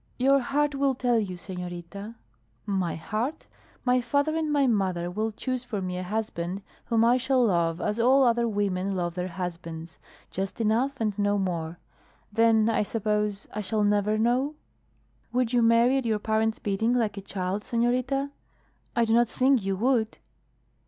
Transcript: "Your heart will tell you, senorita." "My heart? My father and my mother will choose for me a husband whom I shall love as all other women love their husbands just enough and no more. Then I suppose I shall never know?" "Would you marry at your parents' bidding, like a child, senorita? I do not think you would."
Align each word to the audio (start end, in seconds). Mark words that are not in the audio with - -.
"Your 0.17 0.39
heart 0.39 0.73
will 0.73 0.95
tell 0.95 1.19
you, 1.19 1.37
senorita." 1.37 2.15
"My 2.65 2.95
heart? 2.95 3.45
My 3.85 4.01
father 4.01 4.35
and 4.35 4.51
my 4.51 4.65
mother 4.65 5.11
will 5.11 5.31
choose 5.31 5.63
for 5.63 5.79
me 5.79 5.95
a 5.99 6.01
husband 6.01 6.63
whom 6.85 7.05
I 7.05 7.17
shall 7.17 7.45
love 7.45 7.79
as 7.79 7.99
all 7.99 8.23
other 8.23 8.47
women 8.47 8.95
love 8.95 9.13
their 9.13 9.27
husbands 9.27 9.99
just 10.31 10.59
enough 10.59 10.93
and 10.99 11.15
no 11.19 11.37
more. 11.37 11.77
Then 12.33 12.67
I 12.67 12.81
suppose 12.81 13.47
I 13.53 13.61
shall 13.61 13.83
never 13.83 14.17
know?" 14.17 14.55
"Would 15.33 15.53
you 15.53 15.61
marry 15.61 15.99
at 15.99 16.05
your 16.07 16.17
parents' 16.17 16.57
bidding, 16.57 16.95
like 16.95 17.15
a 17.15 17.21
child, 17.21 17.63
senorita? 17.63 18.31
I 18.95 19.05
do 19.05 19.13
not 19.13 19.27
think 19.27 19.63
you 19.63 19.75
would." 19.75 20.17